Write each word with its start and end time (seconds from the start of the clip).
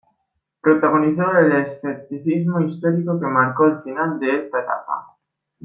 Protagonizó 0.61 1.29
el 1.37 1.51
escepticismo 1.51 2.59
histórico 2.61 3.19
que 3.19 3.27
marcó 3.27 3.65
el 3.67 3.83
final 3.83 4.19
de 4.19 4.39
esta 4.39 4.61
etapa. 4.61 5.15